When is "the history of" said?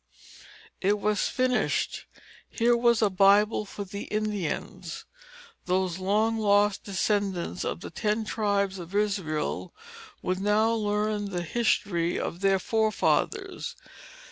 11.25-12.39